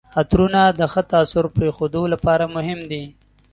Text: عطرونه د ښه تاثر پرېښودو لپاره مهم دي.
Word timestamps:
عطرونه 0.19 0.61
د 0.79 0.81
ښه 0.91 1.01
تاثر 1.13 1.45
پرېښودو 1.55 2.01
لپاره 2.13 2.45
مهم 2.55 2.79
دي. 2.91 3.03